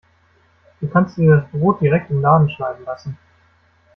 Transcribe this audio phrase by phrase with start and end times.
[0.81, 3.19] Du kannst dir das Brot direkt im Laden schneiden lassen.